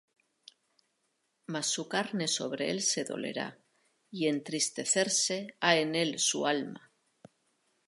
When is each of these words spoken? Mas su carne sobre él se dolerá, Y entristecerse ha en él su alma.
Mas 1.53 1.67
su 1.67 1.87
carne 1.87 2.27
sobre 2.27 2.71
él 2.71 2.81
se 2.81 3.03
dolerá, 3.03 3.59
Y 4.09 4.29
entristecerse 4.29 5.55
ha 5.59 5.77
en 5.77 5.93
él 5.93 6.17
su 6.17 6.47
alma. 6.47 6.91